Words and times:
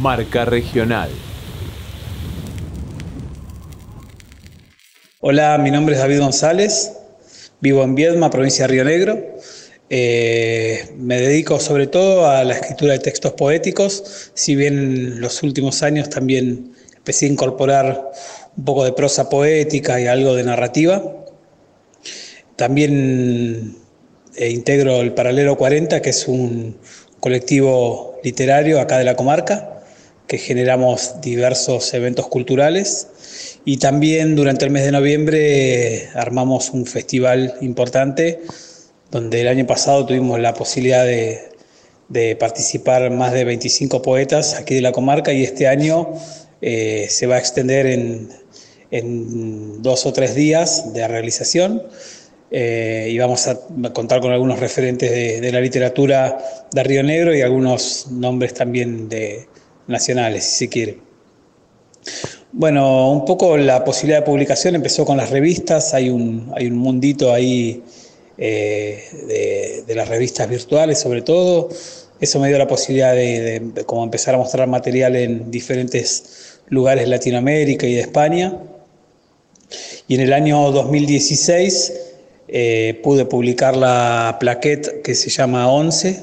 Marca 0.00 0.44
Regional. 0.44 1.10
Hola, 5.20 5.58
mi 5.58 5.70
nombre 5.70 5.94
es 5.94 6.00
David 6.00 6.20
González, 6.20 6.92
vivo 7.60 7.82
en 7.82 7.94
Viedma, 7.94 8.30
provincia 8.30 8.66
de 8.66 8.72
Río 8.72 8.84
Negro. 8.84 9.36
Eh, 9.90 10.94
me 10.96 11.20
dedico 11.20 11.60
sobre 11.60 11.86
todo 11.86 12.28
a 12.28 12.44
la 12.44 12.54
escritura 12.54 12.94
de 12.94 12.98
textos 12.98 13.32
poéticos, 13.32 14.30
si 14.34 14.56
bien 14.56 14.78
en 14.78 15.20
los 15.20 15.42
últimos 15.42 15.82
años 15.82 16.08
también 16.08 16.72
empecé 16.96 17.26
a 17.26 17.28
incorporar 17.28 18.10
un 18.56 18.64
poco 18.64 18.84
de 18.84 18.92
prosa 18.92 19.28
poética 19.28 20.00
y 20.00 20.06
algo 20.06 20.34
de 20.34 20.44
narrativa. 20.44 21.02
También 22.56 23.76
eh, 24.36 24.50
integro 24.50 25.00
el 25.00 25.12
Paralelo 25.12 25.56
40, 25.56 26.00
que 26.00 26.10
es 26.10 26.26
un 26.26 26.76
colectivo 27.20 28.18
literario 28.24 28.80
acá 28.80 28.98
de 28.98 29.04
la 29.04 29.14
comarca, 29.14 29.71
que 30.32 30.38
generamos 30.38 31.20
diversos 31.20 31.92
eventos 31.92 32.26
culturales. 32.28 33.06
Y 33.66 33.76
también 33.76 34.34
durante 34.34 34.64
el 34.64 34.70
mes 34.70 34.82
de 34.86 34.90
noviembre 34.90 35.96
eh, 35.96 36.08
armamos 36.14 36.70
un 36.70 36.86
festival 36.86 37.56
importante, 37.60 38.40
donde 39.10 39.42
el 39.42 39.48
año 39.48 39.66
pasado 39.66 40.06
tuvimos 40.06 40.40
la 40.40 40.54
posibilidad 40.54 41.04
de, 41.04 41.50
participar 42.40 43.10
más 43.10 43.34
de 43.34 43.44
25 43.44 44.00
poetas 44.00 44.54
aquí 44.54 44.74
de 44.74 44.80
la 44.80 44.92
comarca 44.92 45.34
y 45.34 45.42
este 45.42 45.68
año 45.68 46.14
eh, 46.62 47.08
se 47.10 47.26
va 47.26 47.34
a 47.34 47.38
extender 47.38 47.84
en, 47.84 48.30
en, 48.90 49.82
dos 49.82 50.06
o 50.06 50.14
tres 50.14 50.34
días 50.34 50.94
de 50.94 51.06
realización 51.08 51.82
eh, 52.50 53.08
y 53.10 53.18
vamos 53.18 53.48
a 53.48 53.58
contar 53.92 54.22
con 54.22 54.32
algunos 54.32 54.60
referentes 54.60 55.10
de, 55.10 55.42
de, 55.42 55.52
la 55.52 55.60
literatura 55.60 56.38
de 56.70 56.82
Río 56.82 57.02
Negro 57.02 57.34
y 57.34 57.42
algunos 57.42 58.06
nombres 58.10 58.54
también 58.54 59.10
de, 59.10 59.46
nacionales, 59.86 60.44
si 60.44 60.66
se 60.66 60.68
quiere. 60.68 60.98
Bueno, 62.52 63.10
un 63.10 63.24
poco 63.24 63.56
la 63.56 63.82
posibilidad 63.82 64.20
de 64.20 64.26
publicación 64.26 64.74
empezó 64.74 65.06
con 65.06 65.16
las 65.16 65.30
revistas, 65.30 65.94
hay 65.94 66.10
un, 66.10 66.52
hay 66.54 66.66
un 66.66 66.76
mundito 66.76 67.32
ahí 67.32 67.82
eh, 68.36 69.84
de, 69.86 69.94
las 69.94 70.08
revistas 70.08 70.48
virtuales 70.48 70.98
sobre 70.98 71.22
todo, 71.22 71.70
eso 72.20 72.40
me 72.40 72.48
dio 72.48 72.58
la 72.58 72.66
posibilidad 72.66 73.14
de, 73.14 73.72
como 73.86 74.04
empezar 74.04 74.34
a 74.34 74.38
mostrar 74.38 74.68
material 74.68 75.16
en 75.16 75.50
diferentes 75.50 76.60
lugares 76.68 77.04
de 77.04 77.10
Latinoamérica 77.10 77.86
y 77.86 77.94
de 77.94 78.00
España. 78.00 78.58
Y 80.06 80.16
en 80.16 80.20
el 80.20 80.32
año 80.32 80.70
2016 80.72 81.92
eh, 82.48 83.00
pude 83.02 83.24
publicar 83.24 83.76
la 83.76 84.36
plaquette 84.38 85.02
que 85.02 85.14
se 85.14 85.30
llama 85.30 85.72
11, 85.72 86.22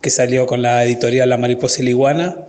que 0.00 0.10
salió 0.10 0.46
con 0.46 0.62
la 0.62 0.84
editorial 0.84 1.28
La 1.28 1.36
Mariposa 1.36 1.82
Liguana, 1.82 2.46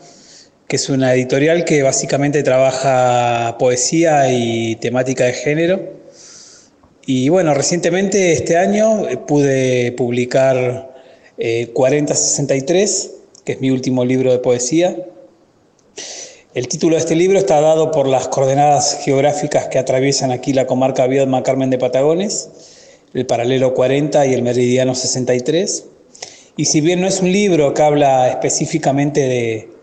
que 0.71 0.77
es 0.77 0.87
una 0.87 1.13
editorial 1.13 1.65
que 1.65 1.83
básicamente 1.83 2.43
trabaja 2.43 3.57
poesía 3.59 4.31
y 4.31 4.77
temática 4.77 5.25
de 5.25 5.33
género. 5.33 5.81
Y 7.05 7.27
bueno, 7.27 7.53
recientemente 7.53 8.31
este 8.31 8.55
año 8.55 9.05
eh, 9.09 9.17
pude 9.17 9.91
publicar 9.91 10.95
eh, 11.37 11.71
4063, 11.73 13.11
que 13.43 13.51
es 13.51 13.59
mi 13.59 13.69
último 13.69 14.05
libro 14.05 14.31
de 14.31 14.39
poesía. 14.39 14.95
El 16.53 16.69
título 16.69 16.95
de 16.95 17.01
este 17.01 17.17
libro 17.17 17.37
está 17.37 17.59
dado 17.59 17.91
por 17.91 18.07
las 18.07 18.29
coordenadas 18.29 19.01
geográficas 19.03 19.67
que 19.67 19.77
atraviesan 19.77 20.31
aquí 20.31 20.53
la 20.53 20.67
comarca 20.67 21.05
Viedma 21.05 21.43
Carmen 21.43 21.69
de 21.69 21.79
Patagones, 21.79 22.49
el 23.13 23.25
paralelo 23.25 23.73
40 23.73 24.25
y 24.25 24.33
el 24.33 24.41
meridiano 24.41 24.95
63. 24.95 25.83
Y 26.55 26.63
si 26.63 26.79
bien 26.79 27.01
no 27.01 27.07
es 27.07 27.19
un 27.19 27.33
libro 27.33 27.73
que 27.73 27.81
habla 27.81 28.29
específicamente 28.29 29.27
de, 29.27 29.80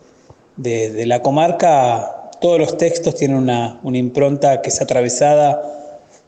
de, 0.59 1.07
la 1.07 1.23
comarca, 1.23 2.31
todos 2.41 2.59
los 2.59 2.77
textos 2.77 3.15
tienen 3.15 3.39
una, 3.39 3.81
impronta 3.85 4.61
que 4.61 4.69
es 4.69 4.81
atravesada 4.81 5.63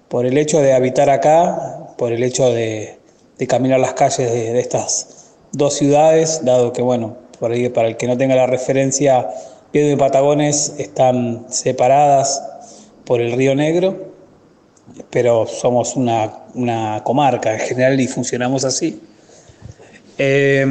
por 0.09 0.25
el 0.25 0.39
hecho 0.39 0.61
de 0.61 0.73
habitar 0.73 1.11
acá, 1.11 1.95
por 1.99 2.13
el 2.13 2.23
hecho 2.23 2.51
de, 2.53 2.99
caminar 3.49 3.81
las 3.81 3.95
calles 3.95 4.31
de, 4.33 4.59
estas 4.59 5.33
dos 5.53 5.75
ciudades, 5.75 6.45
dado 6.45 6.73
que, 6.73 6.83
bueno, 6.83 7.17
por 7.39 7.53
ahí, 7.53 7.69
para 7.69 7.89
el 7.89 7.97
que 7.97 8.07
no 8.07 8.17
tenga 8.17 8.37
la 8.37 8.47
referencia, 8.47 9.29
Piedra 9.73 9.93
y 9.93 9.97
Patagones 9.97 10.75
están 10.79 11.47
separadas 11.49 12.43
por 13.05 13.21
el 13.21 13.33
Río 13.33 13.55
Negro, 13.55 14.13
pero 15.11 15.47
somos 15.47 15.97
una, 15.97 17.03
comarca 17.03 17.55
en 17.55 17.61
general 17.61 18.01
y 18.01 18.07
funcionamos 18.07 18.65
así. 18.65 19.01
Eh, 20.19 20.67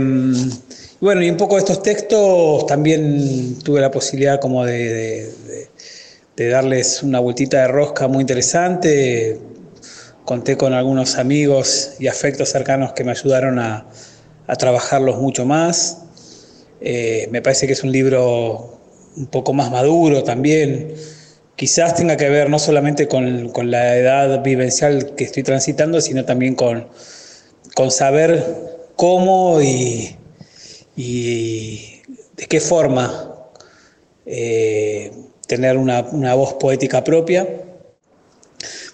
bueno, 1.01 1.23
y 1.23 1.29
un 1.29 1.37
poco 1.37 1.55
de 1.55 1.59
estos 1.61 1.81
textos 1.81 2.65
también 2.65 3.57
tuve 3.59 3.79
la 3.79 3.89
posibilidad 3.89 4.39
como 4.39 4.65
de, 4.65 5.31
darles 6.35 7.03
una 7.03 7.19
vueltita 7.19 7.61
de 7.61 7.67
rosca 7.67 8.07
muy 8.07 8.21
interesante. 8.21 9.39
Conté 10.25 10.57
con 10.57 10.73
algunos 10.73 11.17
amigos 11.17 11.95
y 11.99 12.07
afectos 12.07 12.49
cercanos 12.49 12.93
que 12.93 13.03
me 13.03 13.11
ayudaron 13.11 13.59
a, 13.59 13.87
a 14.47 14.55
trabajarlos 14.55 15.17
mucho 15.17 15.45
más. 15.45 15.99
Eh, 16.81 17.27
me 17.31 17.41
parece 17.41 17.67
que 17.67 17.73
es 17.73 17.83
un 17.83 17.91
libro 17.91 18.79
un 19.15 19.27
poco 19.27 19.53
más 19.53 19.71
maduro 19.71 20.23
también. 20.23 20.93
Quizás 21.55 21.95
tenga 21.95 22.17
que 22.17 22.29
ver 22.29 22.49
no 22.49 22.57
solamente 22.57 23.07
con, 23.07 23.49
con 23.49 23.69
la 23.69 23.95
edad 23.97 24.41
vivencial 24.43 25.13
que 25.15 25.25
estoy 25.25 25.43
transitando, 25.43 26.01
sino 26.01 26.25
también 26.25 26.55
con, 26.55 26.87
con 27.75 27.91
saber 27.91 28.43
cómo 28.95 29.61
y, 29.61 30.15
y, 31.01 32.01
de 32.35 32.45
qué 32.49 32.59
forma 32.59 33.33
eh, 34.25 35.11
tener 35.47 35.77
una, 35.77 36.01
una, 36.01 36.35
voz 36.35 36.55
poética 36.55 37.05
propia. 37.05 37.47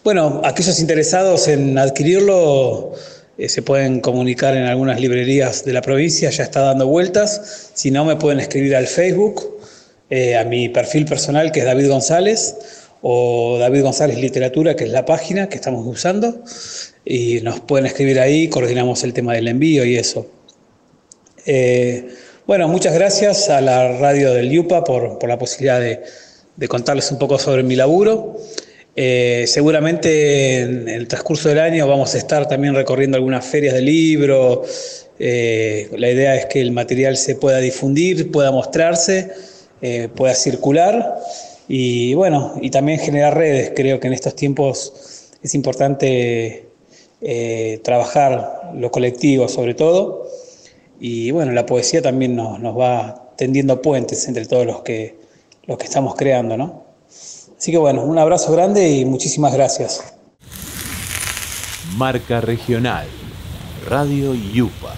Bueno, 0.04 0.40
aquellos 0.44 0.80
interesados 0.80 1.48
en 1.48 1.80
adquirirlo 1.80 2.94
eh, 3.40 3.50
se 3.50 3.64
pueden 3.64 4.02
comunicar 4.02 4.56
en 4.56 4.66
algunas 4.66 5.02
librerías 5.02 5.66
de 5.66 5.74
la 5.74 5.82
provincia, 5.82 6.30
ya 6.30 6.44
está 6.44 6.62
dando 6.62 6.86
vueltas. 6.86 7.72
Si 7.74 7.90
no, 7.90 8.06
me 8.06 8.18
pueden 8.18 8.40
escribir 8.40 8.76
al 8.76 8.86
Facebook 8.86 9.58
eh, 10.12 10.38
a 10.38 10.46
mi 10.46 10.70
perfil 10.70 11.06
personal 11.06 11.52
que 11.52 11.62
es 11.62 11.66
David 11.66 11.90
González 11.90 12.56
o 13.02 13.58
David 13.60 13.82
González 13.82 14.20
Literatura, 14.20 14.76
que 14.76 14.84
es 14.84 14.92
la 14.92 15.06
página 15.06 15.50
que 15.50 15.56
estamos 15.56 15.86
usando, 15.88 16.44
y 17.04 17.42
nos 17.42 17.62
pueden 17.62 17.88
escribir 17.88 18.20
ahí, 18.20 18.48
coordinamos 18.48 19.04
el 19.04 19.14
tema 19.14 19.34
del 19.34 19.48
envío 19.48 19.86
y 19.86 19.96
eso. 19.96 20.35
Eh, 21.46 22.08
bueno, 22.48 22.68
muchas 22.68 22.94
gracias 22.96 23.50
a 23.50 23.62
la 23.62 24.00
radio 24.00 24.34
del 24.34 24.50
Yupa 24.50 24.84
por, 24.84 25.24
la 25.28 25.38
posibilidad 25.38 25.80
de, 25.80 26.68
contarles 26.68 27.12
un 27.12 27.20
poco 27.20 27.38
sobre 27.38 27.64
mi 27.64 27.76
laburo. 27.76 28.38
Eh, 28.96 29.46
seguramente 29.48 30.62
en 30.62 30.88
el 30.88 31.08
transcurso 31.08 31.50
del 31.50 31.60
año 31.60 31.86
vamos 31.86 32.16
a 32.16 32.18
estar 32.18 32.48
también 32.48 32.74
recorriendo 32.74 33.18
algunas 33.18 33.46
ferias 33.46 33.74
de 33.76 33.82
libro. 33.82 34.64
Eh, 35.20 35.90
la 35.98 36.10
idea 36.10 36.36
es 36.36 36.48
que 36.48 36.62
el 36.62 36.72
material 36.72 37.16
se 37.18 37.36
pueda 37.36 37.60
difundir, 37.60 38.32
pueda 38.32 38.52
mostrarse 38.52 39.32
pueda 40.16 40.34
circular 40.34 41.16
y 41.68 42.16
bueno, 42.16 42.58
y 42.60 42.72
también 42.72 42.98
generar 42.98 43.38
redes. 43.38 43.74
Creo 43.76 44.00
que 44.00 44.08
en 44.08 44.14
estos 44.14 44.36
tiempos 44.36 45.30
es 45.44 45.54
importante 45.54 46.70
trabajar 47.84 48.72
lo 48.74 48.90
colectivo 48.90 49.48
sobre 49.48 49.76
todo 49.76 50.28
y 51.00 51.32
bueno, 51.32 51.52
la 51.52 51.66
poesía 51.66 52.02
también 52.02 52.36
nos, 52.36 52.60
nos, 52.60 52.78
va 52.78 53.32
tendiendo 53.38 53.82
puentes 53.82 54.28
entre 54.28 54.46
todos 54.46 54.66
los 54.66 54.82
que, 54.82 55.20
los 55.66 55.78
que 55.78 55.86
estamos 55.86 56.16
creando, 56.16 56.58
¿no? 56.58 56.86
Así 57.58 57.72
que 57.72 57.78
bueno, 57.78 58.04
un 58.04 58.18
abrazo 58.18 58.52
grande 58.52 58.90
y 58.90 59.06
muchísimas 59.06 59.54
gracias. 59.54 60.14
Marca 61.98 62.42
Regional, 62.42 63.08
Radio 63.88 64.34
Yupa 64.34 64.96